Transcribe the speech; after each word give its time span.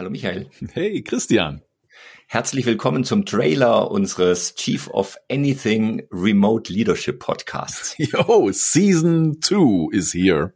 Hallo 0.00 0.08
Michael. 0.08 0.48
Hey 0.72 1.02
Christian. 1.02 1.60
Herzlich 2.26 2.64
willkommen 2.64 3.04
zum 3.04 3.26
Trailer 3.26 3.90
unseres 3.90 4.54
Chief 4.54 4.88
of 4.88 5.18
Anything 5.30 6.04
Remote 6.10 6.72
Leadership 6.72 7.18
Podcasts. 7.18 7.94
Yo, 7.98 8.48
Season 8.50 9.42
2 9.42 9.90
is 9.92 10.14
here. 10.14 10.54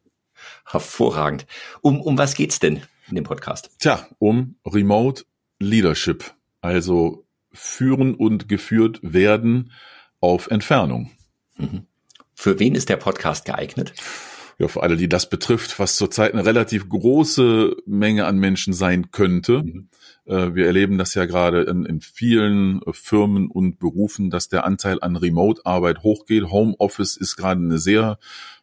Hervorragend. 0.65 1.45
Um, 1.83 2.01
um 2.01 2.17
was 2.17 2.35
geht's 2.35 2.59
denn 2.59 2.85
in 3.11 3.17
dem 3.17 3.25
Podcast? 3.25 3.69
Tja, 3.81 4.09
um 4.19 4.57
Remote 4.65 5.27
Leadership. 5.61 6.25
Also 6.63 7.27
führen 7.53 8.15
und 8.15 8.49
geführt 8.49 9.01
werden 9.03 9.73
auf 10.21 10.51
Entfernung. 10.51 11.11
Mhm. 11.59 11.87
Für 12.33 12.59
wen 12.61 12.75
ist 12.75 12.89
der 12.89 12.97
Podcast 12.97 13.45
geeignet? 13.45 13.93
Ja, 14.59 14.69
für 14.69 14.83
alle, 14.83 14.97
die 14.97 15.09
das 15.09 15.29
betrifft, 15.29 15.79
was 15.79 15.97
zurzeit 15.97 16.33
eine 16.33 16.47
relativ 16.47 16.89
große 16.89 17.77
Menge 17.87 18.27
an 18.27 18.39
Menschen 18.39 18.73
sein 18.73 19.11
könnte. 19.11 19.63
Mhm. 19.63 19.89
Äh, 20.27 20.55
wir 20.55 20.67
erleben 20.67 20.99
das 20.99 21.15
ja 21.15 21.25
gerade 21.25 21.63
in, 21.63 21.85
in, 21.85 22.01
vielen 22.01 22.81
Firmen 22.93 23.49
und 23.49 23.79
Berufen, 23.79 24.31
dass 24.31 24.49
der 24.49 24.65
Anteil 24.65 24.99
an 25.01 25.17
Remote-Arbeit 25.17 26.03
hochgeht. 26.03 26.51
Homeoffice 26.51 27.17
ist 27.17 27.37
gerade 27.37 27.61
eine 27.61 27.79
sehr 27.79 28.19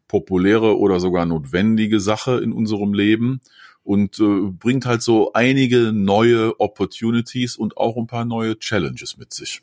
populäre 0.07 0.77
oder 0.77 0.99
sogar 0.99 1.25
notwendige 1.25 1.99
Sache 1.99 2.39
in 2.39 2.51
unserem 2.51 2.93
Leben 2.93 3.41
und 3.83 4.19
äh, 4.19 4.49
bringt 4.51 4.85
halt 4.85 5.01
so 5.01 5.33
einige 5.33 5.91
neue 5.91 6.59
Opportunities 6.59 7.55
und 7.55 7.77
auch 7.77 7.97
ein 7.97 8.07
paar 8.07 8.25
neue 8.25 8.57
Challenges 8.59 9.17
mit 9.17 9.33
sich. 9.33 9.61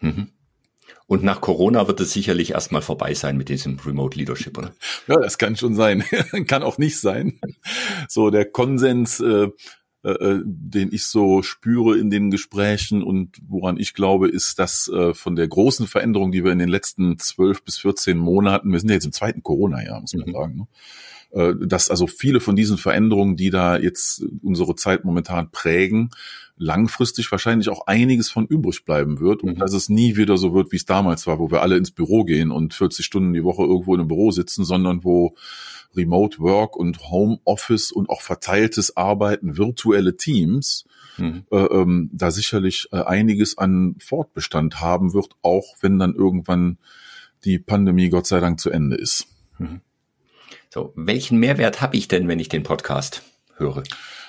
Mhm. 0.00 0.28
Und 1.08 1.22
nach 1.22 1.40
Corona 1.40 1.86
wird 1.86 2.00
es 2.00 2.12
sicherlich 2.12 2.52
erstmal 2.52 2.82
vorbei 2.82 3.14
sein 3.14 3.36
mit 3.36 3.48
diesem 3.48 3.78
Remote 3.78 4.18
Leadership, 4.18 4.58
oder? 4.58 4.72
Ja, 5.06 5.16
das 5.16 5.38
kann 5.38 5.56
schon 5.56 5.74
sein. 5.74 6.02
kann 6.46 6.62
auch 6.62 6.78
nicht 6.78 7.00
sein. 7.00 7.38
So 8.08 8.30
der 8.30 8.44
Konsens, 8.44 9.20
äh, 9.20 9.48
äh, 10.06 10.10
äh, 10.10 10.42
den 10.44 10.92
ich 10.92 11.06
so 11.06 11.42
spüre 11.42 11.98
in 11.98 12.10
den 12.10 12.30
Gesprächen 12.30 13.02
und 13.02 13.36
woran 13.48 13.76
ich 13.76 13.92
glaube, 13.92 14.28
ist, 14.28 14.58
dass 14.60 14.88
äh, 14.88 15.14
von 15.14 15.34
der 15.34 15.48
großen 15.48 15.88
Veränderung, 15.88 16.30
die 16.30 16.44
wir 16.44 16.52
in 16.52 16.60
den 16.60 16.68
letzten 16.68 17.18
zwölf 17.18 17.64
bis 17.64 17.78
14 17.78 18.16
Monaten, 18.16 18.70
wir 18.70 18.78
sind 18.78 18.88
ja 18.88 18.94
jetzt 18.94 19.06
im 19.06 19.12
zweiten 19.12 19.42
Corona-Jahr, 19.42 20.00
muss 20.00 20.14
man 20.14 20.28
mhm. 20.28 20.32
sagen, 20.32 20.56
ne? 20.56 20.66
Äh, 21.36 21.54
dass 21.60 21.90
also 21.90 22.06
viele 22.06 22.40
von 22.40 22.56
diesen 22.56 22.78
Veränderungen, 22.78 23.36
die 23.36 23.50
da 23.50 23.76
jetzt 23.76 24.24
unsere 24.42 24.74
Zeit 24.74 25.04
momentan 25.04 25.50
prägen, 25.50 26.08
langfristig 26.56 27.30
wahrscheinlich 27.30 27.68
auch 27.68 27.86
einiges 27.86 28.30
von 28.30 28.46
übrig 28.46 28.86
bleiben 28.86 29.20
wird 29.20 29.42
und 29.42 29.56
mhm. 29.56 29.58
dass 29.58 29.74
es 29.74 29.90
nie 29.90 30.16
wieder 30.16 30.38
so 30.38 30.54
wird, 30.54 30.72
wie 30.72 30.76
es 30.76 30.86
damals 30.86 31.26
war, 31.26 31.38
wo 31.38 31.50
wir 31.50 31.60
alle 31.60 31.76
ins 31.76 31.90
Büro 31.90 32.24
gehen 32.24 32.50
und 32.50 32.72
40 32.72 33.04
Stunden 33.04 33.34
die 33.34 33.44
Woche 33.44 33.64
irgendwo 33.64 33.92
in 33.92 34.00
einem 34.00 34.08
Büro 34.08 34.30
sitzen, 34.30 34.64
sondern 34.64 35.04
wo 35.04 35.36
Remote 35.94 36.38
Work 36.38 36.74
und 36.74 37.10
Home 37.10 37.38
Office 37.44 37.92
und 37.92 38.08
auch 38.08 38.22
verteiltes 38.22 38.96
Arbeiten, 38.96 39.58
virtuelle 39.58 40.16
Teams, 40.16 40.86
mhm. 41.18 41.44
äh, 41.50 41.56
ähm, 41.56 42.08
da 42.14 42.30
sicherlich 42.30 42.88
äh, 42.92 43.02
einiges 43.02 43.58
an 43.58 43.96
Fortbestand 43.98 44.80
haben 44.80 45.12
wird, 45.12 45.34
auch 45.42 45.76
wenn 45.82 45.98
dann 45.98 46.14
irgendwann 46.14 46.78
die 47.44 47.58
Pandemie 47.58 48.08
Gott 48.08 48.26
sei 48.26 48.40
Dank 48.40 48.58
zu 48.58 48.70
Ende 48.70 48.96
ist. 48.96 49.26
Mhm. 49.58 49.82
So, 50.76 50.92
welchen 50.94 51.38
Mehrwert 51.38 51.80
habe 51.80 51.96
ich 51.96 52.06
denn, 52.06 52.28
wenn 52.28 52.38
ich 52.38 52.50
den 52.50 52.62
Podcast 52.62 53.22
höre? 53.56 53.82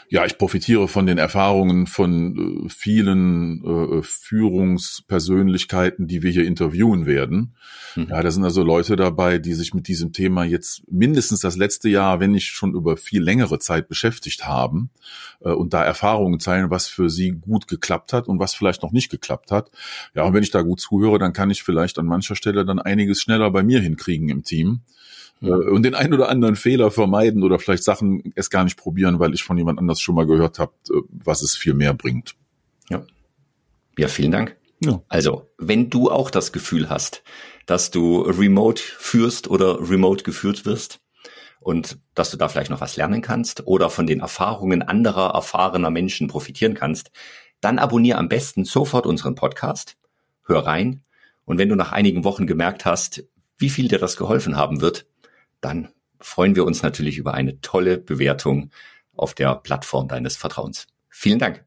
ja, 0.09 0.25
ich 0.25 0.37
profitiere 0.37 0.87
von 0.87 1.05
den 1.05 1.17
Erfahrungen 1.17 1.87
von 1.87 2.65
äh, 2.65 2.69
vielen 2.69 3.61
äh, 3.65 4.01
Führungspersönlichkeiten, 4.01 6.07
die 6.07 6.23
wir 6.23 6.31
hier 6.31 6.45
interviewen 6.45 7.05
werden. 7.05 7.57
Mhm. 7.95 8.07
Ja, 8.09 8.21
da 8.21 8.31
sind 8.31 8.45
also 8.45 8.63
Leute 8.63 8.95
dabei, 8.95 9.37
die 9.37 9.53
sich 9.53 9.73
mit 9.73 9.89
diesem 9.89 10.13
Thema 10.13 10.45
jetzt 10.45 10.89
mindestens 10.89 11.41
das 11.41 11.57
letzte 11.57 11.89
Jahr, 11.89 12.21
wenn 12.21 12.31
nicht 12.31 12.47
schon 12.47 12.73
über 12.73 12.95
viel 12.95 13.21
längere 13.21 13.59
Zeit 13.59 13.89
beschäftigt 13.89 14.47
haben 14.47 14.91
äh, 15.41 15.49
und 15.49 15.73
da 15.73 15.83
Erfahrungen 15.83 16.39
zeigen, 16.39 16.69
was 16.69 16.87
für 16.87 17.09
sie 17.09 17.31
gut 17.31 17.67
geklappt 17.67 18.13
hat 18.13 18.29
und 18.29 18.39
was 18.39 18.55
vielleicht 18.55 18.83
noch 18.83 18.93
nicht 18.93 19.09
geklappt 19.09 19.51
hat. 19.51 19.71
Ja, 20.15 20.23
und 20.23 20.33
wenn 20.33 20.43
ich 20.43 20.51
da 20.51 20.61
gut 20.61 20.79
zuhöre, 20.79 21.19
dann 21.19 21.33
kann 21.33 21.49
ich 21.49 21.63
vielleicht 21.63 21.99
an 21.99 22.05
mancher 22.05 22.37
Stelle 22.37 22.63
dann 22.63 22.79
einiges 22.79 23.21
schneller 23.21 23.51
bei 23.51 23.63
mir 23.63 23.81
hinkriegen 23.81 24.29
im 24.29 24.43
Team 24.43 24.83
äh, 25.41 25.49
und 25.49 25.83
den 25.83 25.95
ein 25.95 26.13
oder 26.13 26.29
anderen 26.29 26.55
Fehler 26.55 26.91
vermeiden 26.91 27.43
oder 27.43 27.59
vielleicht 27.59 27.83
Sachen 27.83 28.33
erst 28.35 28.51
gar 28.51 28.63
nicht 28.63 28.77
probieren, 28.77 29.19
weil 29.19 29.33
ich 29.33 29.43
von 29.43 29.57
jemand 29.57 29.79
anders 29.79 29.99
schon 30.01 30.15
mal 30.15 30.25
gehört 30.25 30.59
habe, 30.59 30.73
äh, 30.89 31.01
was 31.09 31.41
es 31.41 31.55
viel 31.55 31.73
mehr 31.73 31.93
bringt. 31.93 32.35
Ja. 32.89 33.05
Ja, 33.97 34.07
vielen 34.07 34.31
Dank. 34.31 34.55
Ja. 34.79 35.01
Also, 35.07 35.49
wenn 35.57 35.89
du 35.89 36.11
auch 36.11 36.29
das 36.29 36.51
Gefühl 36.51 36.89
hast, 36.89 37.23
dass 37.65 37.91
du 37.91 38.21
remote 38.21 38.81
führst 38.81 39.47
oder 39.49 39.79
remote 39.89 40.23
geführt 40.23 40.65
wirst 40.65 40.99
und 41.59 41.97
dass 42.13 42.29
du 42.29 42.37
da 42.37 42.47
vielleicht 42.47 42.69
noch 42.69 42.81
was 42.81 42.95
lernen 42.95 43.21
kannst 43.21 43.65
oder 43.65 43.89
von 43.89 44.05
den 44.05 44.19
Erfahrungen 44.19 44.83
anderer 44.83 45.33
erfahrener 45.33 45.89
Menschen 45.89 46.27
profitieren 46.27 46.75
kannst, 46.75 47.11
dann 47.59 47.79
abonniere 47.79 48.19
am 48.19 48.29
besten 48.29 48.65
sofort 48.65 49.07
unseren 49.07 49.33
Podcast, 49.33 49.97
hör 50.43 50.65
rein 50.65 51.03
und 51.45 51.57
wenn 51.57 51.69
du 51.69 51.75
nach 51.75 51.91
einigen 51.91 52.23
Wochen 52.23 52.45
gemerkt 52.45 52.85
hast, 52.85 53.23
wie 53.57 53.69
viel 53.69 53.87
dir 53.87 53.99
das 53.99 54.17
geholfen 54.17 54.55
haben 54.55 54.81
wird, 54.81 55.07
dann 55.61 55.89
freuen 56.19 56.55
wir 56.55 56.65
uns 56.65 56.81
natürlich 56.81 57.17
über 57.17 57.33
eine 57.33 57.61
tolle 57.61 57.97
Bewertung 57.97 58.71
auf 59.15 59.33
der 59.33 59.55
Plattform 59.55 60.07
deines 60.07 60.37
Vertrauens. 60.37 60.87
Vielen 61.09 61.39
Dank. 61.39 61.65